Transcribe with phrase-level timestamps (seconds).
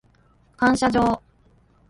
[0.57, 1.21] 感謝状